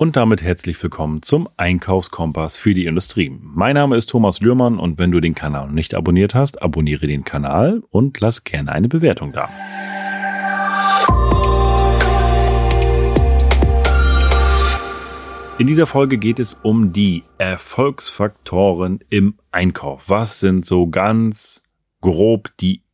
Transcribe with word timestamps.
Und 0.00 0.16
damit 0.16 0.40
herzlich 0.40 0.82
willkommen 0.82 1.20
zum 1.20 1.46
Einkaufskompass 1.58 2.56
für 2.56 2.72
die 2.72 2.86
Industrie. 2.86 3.38
Mein 3.38 3.74
Name 3.74 3.98
ist 3.98 4.08
Thomas 4.08 4.40
Lührmann 4.40 4.78
und 4.78 4.96
wenn 4.96 5.10
du 5.12 5.20
den 5.20 5.34
Kanal 5.34 5.70
nicht 5.70 5.94
abonniert 5.94 6.34
hast, 6.34 6.62
abonniere 6.62 7.06
den 7.06 7.22
Kanal 7.22 7.82
und 7.90 8.18
lass 8.18 8.44
gerne 8.44 8.72
eine 8.72 8.88
Bewertung 8.88 9.32
da. 9.32 9.50
In 15.58 15.66
dieser 15.66 15.86
Folge 15.86 16.16
geht 16.16 16.38
es 16.38 16.54
um 16.54 16.94
die 16.94 17.24
Erfolgsfaktoren 17.36 19.00
im 19.10 19.34
Einkauf. 19.50 20.08
Was 20.08 20.40
sind 20.40 20.64
so 20.64 20.88
ganz 20.88 21.62
grob 22.00 22.48
die 22.58 22.84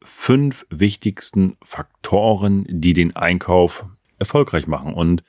fünf 0.00 0.64
wichtigsten 0.70 1.56
Faktoren, 1.64 2.66
die 2.68 2.92
den 2.92 3.16
Einkauf 3.16 3.86
erfolgreich 4.20 4.68
machen? 4.68 4.94
Und 4.94 5.24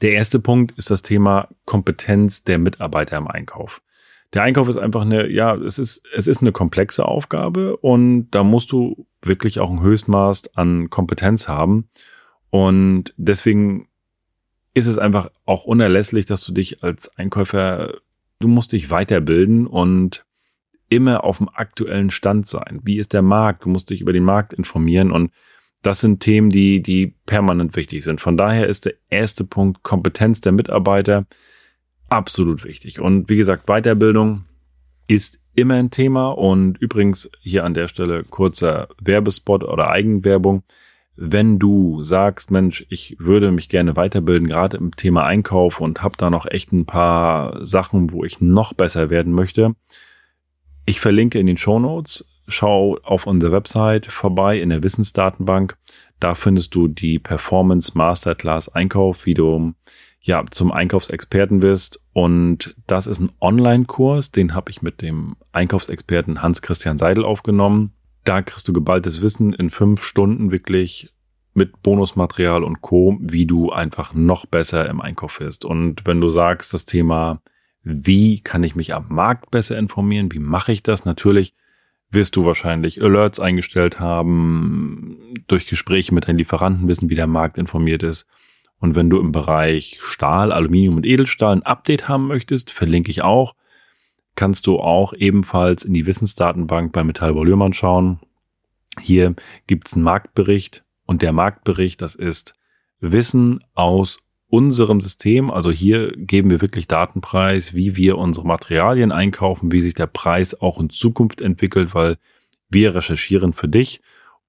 der 0.00 0.12
erste 0.12 0.40
Punkt 0.40 0.72
ist 0.78 0.90
das 0.90 1.02
Thema 1.02 1.48
Kompetenz 1.64 2.44
der 2.44 2.58
Mitarbeiter 2.58 3.16
im 3.16 3.28
Einkauf. 3.28 3.82
Der 4.32 4.42
Einkauf 4.42 4.68
ist 4.68 4.76
einfach 4.76 5.02
eine, 5.02 5.28
ja, 5.28 5.54
es 5.56 5.78
ist, 5.78 6.02
es 6.14 6.26
ist 6.26 6.40
eine 6.40 6.52
komplexe 6.52 7.04
Aufgabe 7.04 7.76
und 7.76 8.30
da 8.30 8.44
musst 8.44 8.70
du 8.72 9.06
wirklich 9.22 9.58
auch 9.58 9.70
ein 9.70 9.82
Höchstmaß 9.82 10.56
an 10.56 10.88
Kompetenz 10.88 11.48
haben. 11.48 11.88
Und 12.50 13.12
deswegen 13.16 13.88
ist 14.72 14.86
es 14.86 14.98
einfach 14.98 15.30
auch 15.46 15.64
unerlässlich, 15.64 16.26
dass 16.26 16.44
du 16.44 16.52
dich 16.52 16.84
als 16.84 17.16
Einkäufer, 17.18 17.94
du 18.38 18.48
musst 18.48 18.72
dich 18.72 18.90
weiterbilden 18.90 19.66
und 19.66 20.24
immer 20.88 21.24
auf 21.24 21.38
dem 21.38 21.48
aktuellen 21.48 22.10
Stand 22.10 22.46
sein. 22.46 22.80
Wie 22.84 22.98
ist 22.98 23.12
der 23.12 23.22
Markt? 23.22 23.64
Du 23.64 23.68
musst 23.68 23.90
dich 23.90 24.00
über 24.00 24.12
den 24.12 24.24
Markt 24.24 24.52
informieren 24.52 25.10
und 25.10 25.32
das 25.82 26.00
sind 26.00 26.20
Themen, 26.20 26.50
die, 26.50 26.82
die 26.82 27.14
permanent 27.26 27.76
wichtig 27.76 28.04
sind. 28.04 28.20
Von 28.20 28.36
daher 28.36 28.66
ist 28.66 28.84
der 28.84 28.94
erste 29.08 29.44
Punkt 29.44 29.82
Kompetenz 29.82 30.40
der 30.40 30.52
Mitarbeiter 30.52 31.26
absolut 32.08 32.64
wichtig. 32.64 33.00
Und 33.00 33.28
wie 33.28 33.36
gesagt, 33.36 33.66
Weiterbildung 33.66 34.44
ist 35.06 35.40
immer 35.54 35.74
ein 35.74 35.90
Thema. 35.90 36.28
Und 36.28 36.78
übrigens 36.78 37.30
hier 37.40 37.64
an 37.64 37.74
der 37.74 37.88
Stelle 37.88 38.24
kurzer 38.24 38.88
Werbespot 39.00 39.64
oder 39.64 39.90
Eigenwerbung. 39.90 40.62
Wenn 41.16 41.58
du 41.58 42.02
sagst, 42.02 42.50
Mensch, 42.50 42.86
ich 42.88 43.16
würde 43.18 43.50
mich 43.50 43.68
gerne 43.68 43.96
weiterbilden, 43.96 44.48
gerade 44.48 44.76
im 44.76 44.96
Thema 44.96 45.24
Einkauf 45.24 45.80
und 45.80 46.02
habe 46.02 46.16
da 46.16 46.30
noch 46.30 46.46
echt 46.46 46.72
ein 46.72 46.86
paar 46.86 47.64
Sachen, 47.64 48.12
wo 48.12 48.24
ich 48.24 48.40
noch 48.40 48.72
besser 48.72 49.10
werden 49.10 49.32
möchte. 49.32 49.74
Ich 50.86 51.00
verlinke 51.00 51.38
in 51.38 51.46
den 51.46 51.58
Show 51.58 51.78
Notes 51.78 52.24
schau 52.50 52.98
auf 53.02 53.26
unserer 53.26 53.52
Website 53.52 54.06
vorbei 54.06 54.60
in 54.60 54.70
der 54.70 54.82
Wissensdatenbank. 54.82 55.76
Da 56.18 56.34
findest 56.34 56.74
du 56.74 56.88
die 56.88 57.18
Performance 57.18 57.92
Masterclass 57.94 58.68
Einkauf, 58.68 59.26
wie 59.26 59.34
du 59.34 59.74
ja 60.20 60.44
zum 60.50 60.70
Einkaufsexperten 60.70 61.62
wirst. 61.62 62.02
Und 62.12 62.76
das 62.86 63.06
ist 63.06 63.20
ein 63.20 63.32
Online-Kurs, 63.40 64.30
den 64.30 64.54
habe 64.54 64.70
ich 64.70 64.82
mit 64.82 65.00
dem 65.02 65.36
Einkaufsexperten 65.52 66.42
Hans-Christian 66.42 66.98
Seidel 66.98 67.24
aufgenommen. 67.24 67.92
Da 68.24 68.42
kriegst 68.42 68.68
du 68.68 68.72
geballtes 68.72 69.22
Wissen 69.22 69.52
in 69.54 69.70
fünf 69.70 70.02
Stunden 70.02 70.50
wirklich 70.50 71.10
mit 71.54 71.82
Bonusmaterial 71.82 72.62
und 72.62 72.80
Co., 72.80 73.18
wie 73.20 73.46
du 73.46 73.70
einfach 73.70 74.14
noch 74.14 74.46
besser 74.46 74.88
im 74.88 75.00
Einkauf 75.00 75.40
wirst. 75.40 75.64
Und 75.64 76.06
wenn 76.06 76.20
du 76.20 76.30
sagst, 76.30 76.74
das 76.74 76.84
Thema, 76.84 77.40
wie 77.82 78.40
kann 78.40 78.62
ich 78.62 78.76
mich 78.76 78.94
am 78.94 79.06
Markt 79.08 79.50
besser 79.50 79.78
informieren, 79.78 80.30
wie 80.32 80.38
mache 80.38 80.72
ich 80.72 80.82
das? 80.82 81.06
Natürlich 81.06 81.54
wirst 82.10 82.36
du 82.36 82.44
wahrscheinlich 82.44 83.02
Alerts 83.02 83.38
eingestellt 83.38 84.00
haben, 84.00 85.34
durch 85.46 85.66
Gespräche 85.66 86.14
mit 86.14 86.28
deinen 86.28 86.38
Lieferanten 86.38 86.88
wissen, 86.88 87.08
wie 87.08 87.14
der 87.14 87.26
Markt 87.26 87.58
informiert 87.58 88.02
ist. 88.02 88.26
Und 88.78 88.94
wenn 88.94 89.10
du 89.10 89.20
im 89.20 89.30
Bereich 89.30 89.98
Stahl, 90.02 90.52
Aluminium 90.52 90.96
und 90.96 91.06
Edelstahl 91.06 91.56
ein 91.56 91.62
Update 91.62 92.08
haben 92.08 92.26
möchtest, 92.26 92.70
verlinke 92.70 93.10
ich 93.10 93.22
auch, 93.22 93.54
kannst 94.34 94.66
du 94.66 94.80
auch 94.80 95.12
ebenfalls 95.12 95.84
in 95.84 95.94
die 95.94 96.06
Wissensdatenbank 96.06 96.92
bei 96.92 97.04
Metallbau 97.04 97.44
Lührmann 97.44 97.74
schauen. 97.74 98.20
Hier 99.00 99.34
gibt's 99.66 99.94
einen 99.94 100.04
Marktbericht 100.04 100.84
und 101.04 101.22
der 101.22 101.32
Marktbericht, 101.32 102.00
das 102.00 102.14
ist 102.14 102.54
Wissen 103.00 103.60
aus 103.74 104.18
unserem 104.50 105.00
System. 105.00 105.50
Also 105.50 105.70
hier 105.70 106.12
geben 106.16 106.50
wir 106.50 106.60
wirklich 106.60 106.88
Datenpreis, 106.88 107.74
wie 107.74 107.96
wir 107.96 108.18
unsere 108.18 108.46
Materialien 108.46 109.12
einkaufen, 109.12 109.72
wie 109.72 109.80
sich 109.80 109.94
der 109.94 110.08
Preis 110.08 110.60
auch 110.60 110.78
in 110.80 110.90
Zukunft 110.90 111.40
entwickelt, 111.40 111.94
weil 111.94 112.16
wir 112.68 112.94
recherchieren 112.94 113.52
für 113.52 113.68
dich 113.68 114.00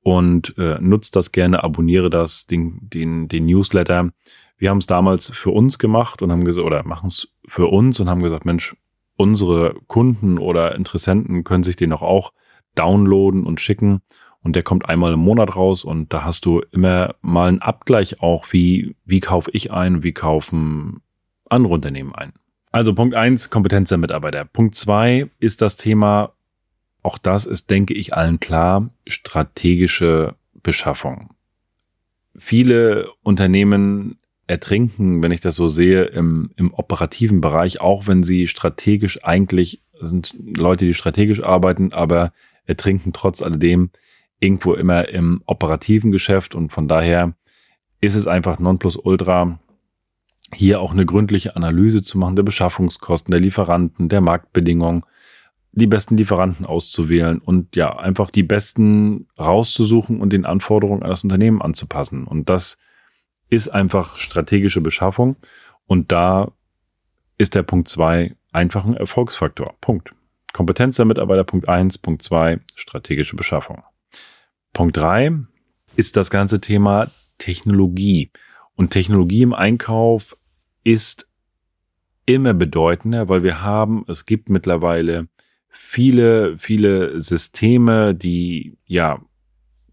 und 0.04 0.58
äh, 0.58 0.80
nutzt 0.82 1.16
das 1.16 1.32
gerne, 1.32 1.64
abonniere 1.64 2.10
das, 2.10 2.48
den, 2.48 2.80
den, 2.82 3.28
den 3.28 3.46
Newsletter. 3.46 4.10
Wir 4.58 4.70
haben 4.70 4.80
es 4.80 4.88
damals 4.88 5.30
für 5.30 5.52
uns 5.52 5.80
gemacht 5.80 6.22
und 6.22 6.32
haben 6.32 6.44
gesagt, 6.44 6.66
oder 6.66 6.84
machen 6.84 7.08
es 7.08 7.30
für 7.48 7.68
uns 7.68 8.00
und 8.00 8.10
haben 8.10 8.24
gesagt, 8.24 8.46
Mensch, 8.46 8.76
unsere 9.18 9.76
Kunden 9.88 10.40
oder 10.40 10.76
Interessenten 10.76 11.44
können 11.44 11.64
sich 11.64 11.76
den 11.76 11.94
auch, 11.94 12.02
auch 12.02 12.34
downloaden 12.76 13.46
und 13.46 13.60
schicken 13.60 14.02
und 14.44 14.56
der 14.56 14.64
kommt 14.64 14.90
einmal 14.90 15.14
im 15.14 15.20
Monat 15.20 15.56
raus 15.56 15.84
und 15.84 16.12
da 16.14 16.24
hast 16.24 16.46
du 16.46 16.62
immer 16.72 17.16
mal 17.22 17.48
einen 17.48 17.62
Abgleich 17.62 18.22
auch, 18.22 18.52
wie, 18.52 18.96
wie 19.06 19.20
kaufe 19.20 19.52
ich 19.54 19.72
ein, 19.72 20.04
wie 20.04 20.14
kaufen 20.14 21.02
andere 21.50 21.74
Unternehmen 21.74 22.16
ein. 22.16 22.34
Also 22.72 22.94
Punkt 22.94 23.16
eins 23.16 23.50
Kompetenz 23.50 23.90
der 23.90 23.98
Mitarbeiter. 23.98 24.46
Punkt 24.46 24.76
zwei 24.76 25.30
ist 25.40 25.62
das 25.62 25.76
Thema, 25.76 26.34
auch 27.04 27.18
das 27.18 27.46
ist, 27.46 27.70
denke 27.70 27.94
ich, 27.94 28.14
allen 28.16 28.40
klar, 28.40 28.90
strategische 29.08 30.36
Beschaffung. 30.64 31.32
Viele 32.36 33.12
Unternehmen 33.24 34.18
ertrinken, 34.48 35.22
wenn 35.22 35.32
ich 35.32 35.42
das 35.42 35.56
so 35.56 35.68
sehe, 35.68 36.04
im, 36.04 36.52
im 36.56 36.74
operativen 36.74 37.42
Bereich, 37.42 37.82
auch 37.82 38.08
wenn 38.08 38.24
sie 38.24 38.48
strategisch 38.48 39.24
eigentlich 39.24 39.82
sind 40.00 40.36
Leute, 40.58 40.86
die 40.86 40.94
strategisch 40.94 41.44
arbeiten, 41.44 41.94
aber 41.94 42.34
ertrinken 42.66 43.14
trotz 43.14 43.42
alledem 43.42 43.92
irgendwo 44.42 44.74
immer 44.74 45.08
im 45.08 45.42
operativen 45.46 46.12
Geschäft 46.12 46.56
und 46.56 46.74
von 46.74 46.90
daher 46.90 47.36
ist 48.02 48.16
es 48.16 48.28
einfach 48.28 48.60
Nonplusultra, 48.60 49.60
hier 50.54 50.82
auch 50.82 50.92
eine 50.92 51.06
gründliche 51.06 51.56
Analyse 51.56 52.02
zu 52.02 52.18
machen 52.18 52.36
der 52.36 52.44
Beschaffungskosten, 52.44 53.32
der 53.32 53.40
Lieferanten, 53.40 54.10
der 54.10 54.20
Marktbedingungen, 54.20 55.06
die 55.72 55.88
besten 55.88 56.18
Lieferanten 56.18 56.66
auszuwählen 56.66 57.40
und 57.40 57.76
ja, 57.76 57.98
einfach 57.98 58.32
die 58.32 58.44
besten 58.44 59.28
rauszusuchen 59.40 60.20
und 60.20 60.34
den 60.34 60.46
Anforderungen 60.46 61.04
an 61.04 61.10
das 61.10 61.24
Unternehmen 61.24 61.62
anzupassen. 61.62 62.26
Und 62.26 62.50
das 62.50 62.78
ist 63.50 63.70
einfach 63.70 64.18
strategische 64.18 64.82
Beschaffung 64.82 65.38
und 65.86 66.12
da 66.12 66.52
ist 67.38 67.56
der 67.56 67.64
Punkt 67.64 67.88
zwei 67.88 68.36
einfach 68.52 68.86
ein 68.86 68.98
Erfolgsfaktor. 68.98 69.76
Punkt. 69.80 70.14
Kompetenz 70.52 70.98
der 70.98 71.06
Mitarbeiter, 71.06 71.46
Punkt 71.46 71.70
eins, 71.70 71.98
Punkt 71.98 72.22
zwei, 72.24 72.60
strategische 72.76 73.38
Beschaffung. 73.38 73.84
Punkt 74.74 74.98
drei 74.98 75.32
ist 75.96 76.18
das 76.18 76.30
ganze 76.30 76.62
Thema 76.62 77.10
Technologie. 77.38 78.32
Und 78.76 78.92
Technologie 78.92 79.42
im 79.42 79.54
Einkauf 79.54 80.38
ist 80.84 81.28
immer 82.26 82.54
bedeutender, 82.54 83.30
weil 83.30 83.44
wir 83.44 83.62
haben, 83.62 84.06
es 84.08 84.26
gibt 84.26 84.50
mittlerweile 84.50 85.28
viele, 85.70 86.58
viele 86.58 87.20
Systeme, 87.20 88.16
die, 88.16 88.78
ja, 88.86 89.22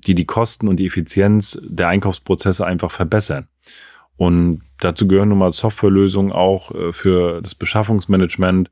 die 0.06 0.15
die 0.15 0.25
Kosten 0.25 0.69
und 0.69 0.77
die 0.77 0.87
Effizienz 0.87 1.59
der 1.62 1.89
Einkaufsprozesse 1.89 2.66
einfach 2.66 2.91
verbessern. 2.91 3.49
Und 4.16 4.62
dazu 4.81 5.06
gehören 5.09 5.31
nun 5.31 5.39
mal 5.39 5.53
Softwarelösungen 5.53 6.33
auch 6.33 6.75
äh, 6.75 6.93
für 6.93 7.41
das 7.43 7.55
Beschaffungsmanagement, 7.55 8.71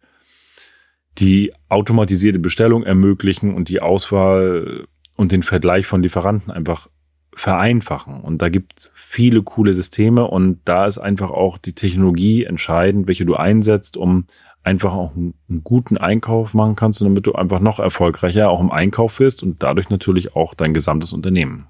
die 1.19 1.53
automatisierte 1.69 2.39
Bestellung 2.39 2.83
ermöglichen 2.83 3.55
und 3.55 3.69
die 3.69 3.81
Auswahl 3.81 4.87
und 5.17 5.33
den 5.33 5.43
Vergleich 5.43 5.87
von 5.87 6.03
Lieferanten 6.03 6.53
einfach 6.53 6.89
vereinfachen. 7.35 8.21
Und 8.23 8.41
da 8.41 8.49
gibt 8.49 8.91
viele 8.95 9.43
coole 9.43 9.75
Systeme 9.75 10.27
und 10.27 10.61
da 10.65 10.87
ist 10.87 10.99
einfach 10.99 11.31
auch 11.31 11.59
die 11.59 11.75
Technologie 11.75 12.45
entscheidend, 12.45 13.07
welche 13.07 13.27
du 13.27 13.35
einsetzt, 13.35 13.97
um 13.97 14.27
einfach 14.63 14.93
auch 14.93 15.15
einen, 15.15 15.35
einen 15.49 15.63
guten 15.63 15.97
Einkauf 15.97 16.55
machen 16.55 16.77
kannst, 16.77 17.01
damit 17.01 17.27
du 17.27 17.35
einfach 17.35 17.61
noch 17.61 17.79
erfolgreicher 17.79 18.51
auch 18.51 18.61
im 18.61 18.73
Einkauf 18.73 19.21
wirst 19.21 19.43
und 19.43 19.63
dadurch 19.63 19.91
natürlich 19.91 20.35
auch 20.35 20.55
dein 20.55 20.75
gesamtes 20.75 21.13
Unternehmen. 21.13 21.69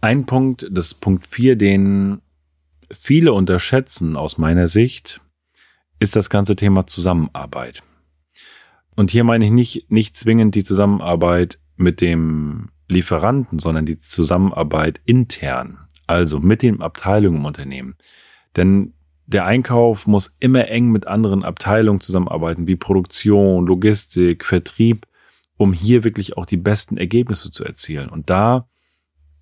Ein 0.00 0.26
Punkt, 0.26 0.68
das 0.70 0.94
Punkt 0.94 1.26
vier, 1.26 1.56
den 1.56 2.20
viele 2.90 3.32
unterschätzen 3.32 4.16
aus 4.16 4.38
meiner 4.38 4.66
Sicht, 4.66 5.20
ist 5.98 6.14
das 6.14 6.30
ganze 6.30 6.56
Thema 6.56 6.86
Zusammenarbeit. 6.86 7.82
Und 8.96 9.10
hier 9.10 9.24
meine 9.24 9.44
ich 9.44 9.50
nicht, 9.50 9.90
nicht 9.90 10.16
zwingend 10.16 10.54
die 10.54 10.64
Zusammenarbeit 10.64 11.58
mit 11.76 12.00
dem 12.00 12.70
Lieferanten, 12.88 13.58
sondern 13.58 13.84
die 13.84 13.98
Zusammenarbeit 13.98 15.00
intern, 15.04 15.78
also 16.06 16.40
mit 16.40 16.62
den 16.62 16.80
Abteilungen 16.80 17.38
im 17.38 17.44
Unternehmen. 17.44 17.96
Denn 18.56 18.94
der 19.26 19.44
Einkauf 19.44 20.06
muss 20.06 20.36
immer 20.40 20.68
eng 20.68 20.90
mit 20.90 21.06
anderen 21.06 21.44
Abteilungen 21.44 22.00
zusammenarbeiten, 22.00 22.66
wie 22.66 22.76
Produktion, 22.76 23.66
Logistik, 23.66 24.44
Vertrieb, 24.44 25.06
um 25.56 25.72
hier 25.72 26.04
wirklich 26.04 26.36
auch 26.36 26.46
die 26.46 26.56
besten 26.56 26.96
Ergebnisse 26.96 27.50
zu 27.50 27.64
erzielen. 27.64 28.08
Und 28.08 28.30
da 28.30 28.68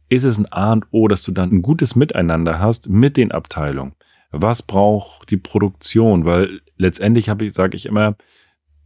ist 0.09 0.25
es 0.25 0.39
ein 0.39 0.51
A 0.51 0.73
und 0.73 0.87
O, 0.91 1.07
dass 1.07 1.23
du 1.23 1.33
dann 1.33 1.51
ein 1.51 1.63
gutes 1.63 1.97
Miteinander 1.97 2.59
hast 2.59 2.89
mit 2.89 3.17
den 3.17 3.31
Abteilungen. 3.31 3.95
Was 4.31 4.63
braucht 4.63 5.31
die 5.31 5.37
Produktion? 5.37 6.25
Weil 6.25 6.61
letztendlich 6.77 7.29
habe 7.29 7.45
ich, 7.45 7.53
sage 7.53 7.77
ich 7.77 7.87
immer, 7.87 8.17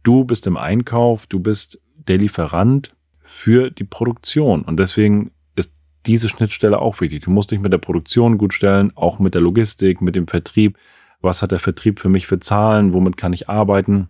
du 0.03 0.23
bist 0.23 0.47
im 0.47 0.57
Einkauf, 0.57 1.27
du 1.27 1.39
bist 1.39 1.81
der 1.95 2.17
Lieferant 2.17 2.95
für 3.19 3.69
die 3.69 3.83
Produktion. 3.83 4.63
Und 4.63 4.77
deswegen 4.77 5.31
ist 5.55 5.73
diese 6.05 6.29
Schnittstelle 6.29 6.79
auch 6.79 6.99
wichtig. 7.01 7.23
Du 7.23 7.31
musst 7.31 7.51
dich 7.51 7.59
mit 7.59 7.73
der 7.73 7.77
Produktion 7.77 8.37
gut 8.37 8.53
stellen, 8.53 8.91
auch 8.95 9.19
mit 9.19 9.33
der 9.33 9.41
Logistik, 9.41 10.01
mit 10.01 10.15
dem 10.15 10.27
Vertrieb. 10.27 10.77
Was 11.21 11.41
hat 11.41 11.51
der 11.51 11.59
Vertrieb 11.59 11.99
für 11.99 12.09
mich 12.09 12.27
für 12.27 12.39
Zahlen? 12.39 12.93
Womit 12.93 13.17
kann 13.17 13.33
ich 13.33 13.49
arbeiten? 13.49 14.09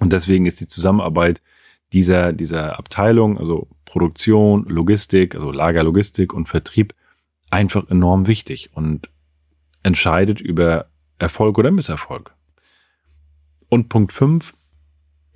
Und 0.00 0.12
deswegen 0.12 0.46
ist 0.46 0.60
die 0.60 0.68
Zusammenarbeit 0.68 1.42
dieser, 1.92 2.32
dieser 2.32 2.78
Abteilung, 2.78 3.38
also 3.38 3.68
Produktion, 3.84 4.64
Logistik, 4.64 5.34
also 5.34 5.50
Lagerlogistik 5.50 6.32
und 6.32 6.48
Vertrieb 6.48 6.94
einfach 7.50 7.88
enorm 7.88 8.26
wichtig 8.26 8.70
und 8.74 9.10
entscheidet 9.82 10.40
über 10.40 10.86
Erfolg 11.18 11.58
oder 11.58 11.70
Misserfolg. 11.70 12.34
Und 13.68 13.88
Punkt 13.88 14.12
fünf 14.12 14.54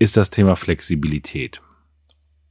ist 0.03 0.17
das 0.17 0.31
Thema 0.31 0.57
Flexibilität. 0.57 1.63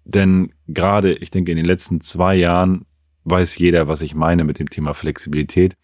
Denn 0.06 0.54
gerade, 0.68 1.14
ich 1.14 1.32
denke, 1.32 1.52
in 1.52 1.58
den 1.58 1.66
letzten 1.66 2.00
zwei 2.00 2.36
Jahren 2.36 2.86
weiß 3.26 3.58
jeder, 3.58 3.88
was 3.88 4.02
ich 4.02 4.16
meine 4.16 4.46
mit 4.46 4.58
dem 4.58 4.70
Thema 4.70 4.94
Flexibilität. 4.94 5.76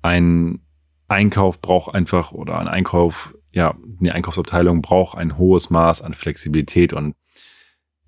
Ein 0.00 0.60
Einkauf 1.08 1.60
braucht 1.60 1.94
einfach 1.94 2.32
oder 2.32 2.58
ein 2.58 2.68
Einkauf, 2.68 3.34
ja, 3.52 3.76
eine 4.00 4.14
Einkaufsabteilung 4.14 4.80
braucht 4.80 5.18
ein 5.18 5.36
hohes 5.36 5.70
Maß 5.70 6.02
an 6.02 6.14
Flexibilität 6.14 6.92
und 6.92 7.14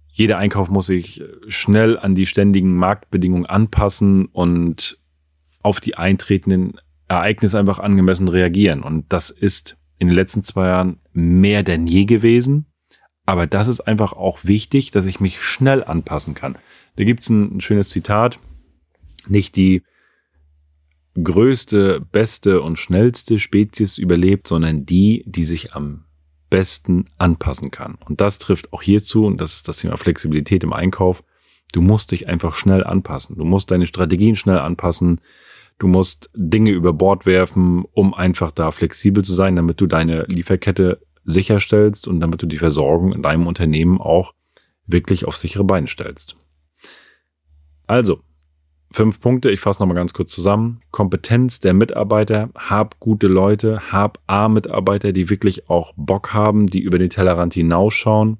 jeder 0.06 0.38
Einkauf 0.38 0.70
muss 0.70 0.86
sich 0.86 1.22
schnell 1.48 1.98
an 1.98 2.14
die 2.14 2.26
ständigen 2.26 2.76
Marktbedingungen 2.76 3.46
anpassen 3.46 4.26
und 4.26 4.98
auf 5.62 5.80
die 5.80 5.96
eintretenden 5.96 6.80
Ereignisse 7.08 7.58
einfach 7.58 7.80
angemessen 7.80 8.28
reagieren. 8.28 8.84
Und 8.84 9.12
das 9.12 9.30
ist 9.30 9.76
in 9.98 10.06
den 10.06 10.14
letzten 10.14 10.42
zwei 10.42 10.68
Jahren 10.68 11.00
mehr 11.12 11.64
denn 11.64 11.88
je 11.88 12.04
gewesen. 12.04 12.66
Aber 13.26 13.46
das 13.46 13.68
ist 13.68 13.80
einfach 13.80 14.12
auch 14.12 14.44
wichtig, 14.44 14.90
dass 14.90 15.06
ich 15.06 15.20
mich 15.20 15.40
schnell 15.40 15.82
anpassen 15.82 16.34
kann. 16.34 16.58
Da 16.96 17.04
gibt's 17.04 17.30
ein, 17.30 17.56
ein 17.56 17.60
schönes 17.60 17.88
Zitat. 17.88 18.38
Nicht 19.26 19.56
die 19.56 19.82
größte, 21.22 22.00
beste 22.12 22.60
und 22.60 22.78
schnellste 22.78 23.38
Spezies 23.38 23.98
überlebt, 23.98 24.46
sondern 24.46 24.84
die, 24.84 25.24
die 25.26 25.44
sich 25.44 25.74
am 25.74 26.04
besten 26.50 27.06
anpassen 27.18 27.70
kann. 27.70 27.96
Und 28.04 28.20
das 28.20 28.38
trifft 28.38 28.72
auch 28.72 28.82
hierzu, 28.82 29.24
und 29.24 29.40
das 29.40 29.54
ist 29.54 29.68
das 29.68 29.78
Thema 29.78 29.96
Flexibilität 29.96 30.62
im 30.64 30.72
Einkauf. 30.72 31.24
Du 31.72 31.80
musst 31.80 32.12
dich 32.12 32.28
einfach 32.28 32.54
schnell 32.54 32.84
anpassen. 32.84 33.36
Du 33.36 33.44
musst 33.44 33.70
deine 33.70 33.86
Strategien 33.86 34.36
schnell 34.36 34.58
anpassen. 34.58 35.20
Du 35.78 35.88
musst 35.88 36.30
Dinge 36.34 36.70
über 36.70 36.92
Bord 36.92 37.26
werfen, 37.26 37.84
um 37.92 38.14
einfach 38.14 38.52
da 38.52 38.70
flexibel 38.70 39.24
zu 39.24 39.32
sein, 39.32 39.56
damit 39.56 39.80
du 39.80 39.86
deine 39.86 40.24
Lieferkette 40.24 41.00
sicherstellst 41.24 42.08
und 42.08 42.20
damit 42.20 42.42
du 42.42 42.46
die 42.46 42.58
Versorgung 42.58 43.12
in 43.12 43.22
deinem 43.22 43.46
Unternehmen 43.46 44.00
auch 44.00 44.34
wirklich 44.86 45.26
auf 45.26 45.36
sichere 45.36 45.64
Beine 45.64 45.86
stellst. 45.86 46.36
Also, 47.86 48.20
fünf 48.92 49.20
Punkte, 49.20 49.50
ich 49.50 49.60
fasse 49.60 49.82
nochmal 49.82 49.96
ganz 49.96 50.14
kurz 50.14 50.30
zusammen. 50.30 50.80
Kompetenz 50.90 51.60
der 51.60 51.74
Mitarbeiter, 51.74 52.50
hab 52.54 53.00
gute 53.00 53.26
Leute, 53.26 53.92
hab 53.92 54.20
A-Mitarbeiter, 54.26 55.12
die 55.12 55.30
wirklich 55.30 55.68
auch 55.68 55.92
Bock 55.96 56.32
haben, 56.32 56.66
die 56.66 56.80
über 56.80 56.98
den 56.98 57.10
Tellerrand 57.10 57.54
hinausschauen, 57.54 58.38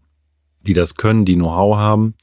die 0.62 0.74
das 0.74 0.94
können, 0.94 1.24
die 1.24 1.34
Know-how 1.34 1.76
haben. 1.76 2.14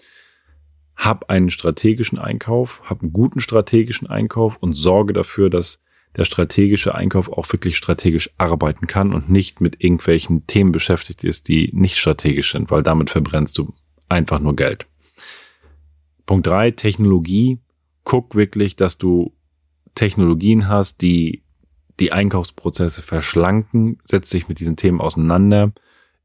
Hab 0.95 1.29
einen 1.29 1.49
strategischen 1.49 2.19
Einkauf, 2.19 2.81
hab 2.85 3.01
einen 3.01 3.13
guten 3.13 3.39
strategischen 3.39 4.07
Einkauf 4.07 4.57
und 4.57 4.73
sorge 4.73 5.13
dafür, 5.13 5.49
dass 5.49 5.81
der 6.15 6.25
strategische 6.25 6.93
Einkauf 6.95 7.31
auch 7.31 7.51
wirklich 7.51 7.77
strategisch 7.77 8.29
arbeiten 8.37 8.87
kann 8.87 9.13
und 9.13 9.29
nicht 9.29 9.61
mit 9.61 9.83
irgendwelchen 9.83 10.45
Themen 10.47 10.71
beschäftigt 10.71 11.23
ist, 11.23 11.47
die 11.47 11.69
nicht 11.73 11.97
strategisch 11.97 12.51
sind, 12.51 12.69
weil 12.69 12.83
damit 12.83 13.09
verbrennst 13.09 13.57
du 13.57 13.73
einfach 14.09 14.39
nur 14.39 14.55
Geld. 14.55 14.87
Punkt 16.25 16.47
drei 16.47 16.71
Technologie. 16.71 17.59
Guck 18.03 18.35
wirklich, 18.35 18.75
dass 18.75 18.97
du 18.97 19.33
Technologien 19.95 20.67
hast, 20.67 21.01
die 21.01 21.43
die 21.99 22.11
Einkaufsprozesse 22.11 23.01
verschlanken. 23.01 23.99
Setz 24.03 24.29
dich 24.29 24.47
mit 24.47 24.59
diesen 24.59 24.75
Themen 24.75 25.01
auseinander. 25.01 25.71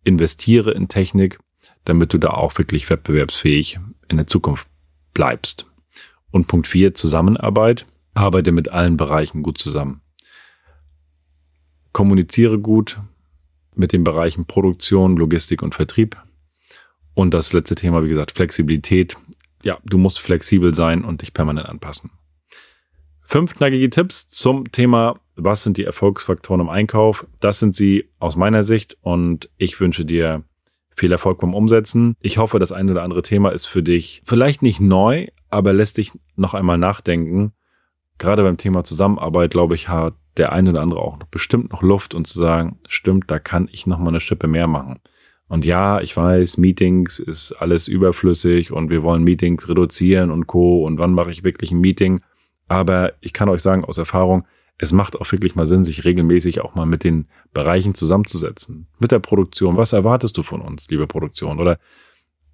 Investiere 0.05 0.73
in 0.73 0.89
Technik, 0.89 1.39
damit 1.85 2.13
du 2.13 2.19
da 2.19 2.31
auch 2.31 2.57
wirklich 2.59 2.89
wettbewerbsfähig 2.89 3.79
in 4.09 4.17
der 4.17 4.27
Zukunft 4.27 4.69
bleibst. 5.13 5.71
Und 6.31 6.49
Punkt 6.49 6.67
vier 6.67 6.95
Zusammenarbeit 6.95 7.87
arbeite 8.17 8.53
mit 8.53 8.71
allen 8.71 8.97
Bereichen 8.97 9.43
gut 9.43 9.59
zusammen. 9.59 10.01
Kommuniziere 11.93 12.59
gut 12.59 12.99
mit 13.75 13.93
den 13.93 14.05
Bereichen 14.05 14.47
Produktion, 14.47 15.17
Logistik 15.17 15.63
und 15.63 15.75
Vertrieb. 15.75 16.17
Und 17.15 17.33
das 17.33 17.53
letzte 17.53 17.75
Thema, 17.75 18.03
wie 18.03 18.09
gesagt, 18.09 18.33
Flexibilität. 18.33 19.17
Ja, 19.63 19.79
du 19.85 19.99
musst 19.99 20.21
flexibel 20.21 20.75
sein 20.75 21.05
und 21.05 21.23
dich 21.23 21.33
permanent 21.33 21.69
anpassen. 21.69 22.11
Fünf 23.23 23.55
knackige 23.55 23.91
Tipps 23.91 24.29
zum 24.29 24.71
Thema, 24.71 25.19
was 25.35 25.63
sind 25.63 25.77
die 25.77 25.85
Erfolgsfaktoren 25.85 26.61
im 26.61 26.69
Einkauf? 26.69 27.27
Das 27.41 27.59
sind 27.59 27.75
sie 27.75 28.11
aus 28.19 28.37
meiner 28.37 28.63
Sicht 28.63 28.97
und 29.01 29.51
ich 29.57 29.81
wünsche 29.81 30.05
dir 30.05 30.45
viel 30.95 31.13
Erfolg 31.13 31.41
beim 31.41 31.53
Umsetzen. 31.53 32.15
Ich 32.21 32.39
hoffe, 32.39 32.59
das 32.59 32.73
eine 32.73 32.93
oder 32.93 33.03
andere 33.03 33.23
Thema 33.23 33.51
ist 33.51 33.67
für 33.67 33.83
dich 33.83 34.23
vielleicht 34.25 34.63
nicht 34.63 34.81
neu, 34.81 35.27
aber 35.51 35.73
lässt 35.73 35.99
dich 35.99 36.13
noch 36.37 36.55
einmal 36.55 36.79
nachdenken 36.79 37.53
gerade 38.19 38.43
beim 38.43 38.57
Thema 38.57 38.85
Zusammenarbeit, 38.85 39.51
glaube 39.51 39.75
ich, 39.75 39.89
hat 39.89 40.15
der 40.37 40.53
eine 40.53 40.71
oder 40.71 40.83
andere 40.83 41.01
auch 41.01 41.19
bestimmt 41.31 41.73
noch 41.73 41.83
Luft 41.83 42.15
und 42.15 42.27
zu 42.27 42.39
sagen, 42.39 42.79
stimmt, 42.89 43.31
da 43.31 43.39
kann 43.39 43.69
ich 43.73 43.87
noch 43.87 43.99
mal 43.99 44.09
eine 44.09 44.21
Schippe 44.21 44.47
mehr 44.47 44.67
machen. 44.67 45.01
Und 45.49 45.65
ja, 45.65 46.01
ich 46.01 46.17
weiß, 46.17 46.59
Meetings 46.59 47.19
ist 47.19 47.53
alles 47.53 47.89
überflüssig 47.89 48.73
und 48.73 48.91
wir 48.91 49.03
wollen 49.03 49.23
Meetings 49.23 49.69
reduzieren 49.69 50.31
und 50.31 50.47
co. 50.47 50.85
Und 50.85 50.99
wann 50.99 51.13
mache 51.13 51.31
ich 51.31 51.45
wirklich 51.45 51.71
ein 51.71 51.81
Meeting? 51.81 52.21
Aber 52.69 53.13
ich 53.21 53.33
kann 53.33 53.49
euch 53.49 53.63
sagen 53.63 53.85
aus 53.85 53.97
Erfahrung, 53.97 54.45
es 54.79 54.93
macht 54.93 55.19
auch 55.19 55.31
wirklich 55.33 55.55
mal 55.55 55.67
Sinn, 55.67 55.85
sich 55.85 56.05
regelmäßig 56.05 56.61
auch 56.61 56.75
mal 56.75 56.85
mit 56.85 57.05
den 57.05 57.29
Bereichen 57.55 57.95
zusammenzusetzen. 57.95 58.89
Mit 58.99 59.13
der 59.13 59.21
Produktion. 59.21 59.77
Was 59.77 59.93
erwartest 59.93 60.37
du 60.37 60.43
von 60.43 60.61
uns, 60.61 60.89
liebe 60.91 61.07
Produktion? 61.07 61.61
Oder 61.61 61.79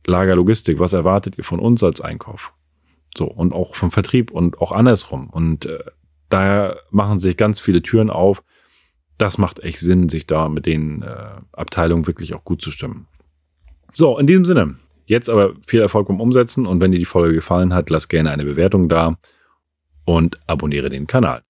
Lagerlogistik. 0.06 0.78
Was 0.78 0.92
erwartet 0.92 1.38
ihr 1.38 1.44
von 1.44 1.58
uns 1.58 1.82
als 1.82 2.00
Einkauf? 2.00 2.52
So, 3.16 3.26
und 3.26 3.52
auch 3.52 3.74
vom 3.74 3.90
Vertrieb 3.90 4.30
und 4.30 4.60
auch 4.60 4.72
andersrum. 4.72 5.28
Und 5.28 5.66
äh, 5.66 5.78
daher 6.28 6.80
machen 6.90 7.18
sich 7.18 7.36
ganz 7.36 7.60
viele 7.60 7.82
Türen 7.82 8.10
auf. 8.10 8.42
Das 9.18 9.38
macht 9.38 9.60
echt 9.60 9.80
Sinn, 9.80 10.08
sich 10.08 10.26
da 10.26 10.48
mit 10.48 10.66
den 10.66 11.02
äh, 11.02 11.40
Abteilungen 11.52 12.06
wirklich 12.06 12.34
auch 12.34 12.44
gut 12.44 12.62
zu 12.62 12.70
stimmen. 12.70 13.06
So, 13.92 14.18
in 14.18 14.26
diesem 14.26 14.44
Sinne, 14.44 14.76
jetzt 15.04 15.28
aber 15.28 15.54
viel 15.66 15.80
Erfolg 15.80 16.08
beim 16.08 16.20
Umsetzen 16.20 16.66
und 16.66 16.80
wenn 16.80 16.92
dir 16.92 16.98
die 16.98 17.04
Folge 17.04 17.34
gefallen 17.34 17.74
hat, 17.74 17.90
lass 17.90 18.08
gerne 18.08 18.30
eine 18.30 18.44
Bewertung 18.44 18.88
da 18.88 19.18
und 20.04 20.40
abonniere 20.46 20.88
den 20.88 21.06
Kanal. 21.06 21.42